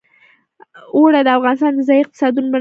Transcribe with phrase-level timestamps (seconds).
[0.95, 2.59] اوړي د افغانستان د ځایي اقتصادونو بنسټ دی.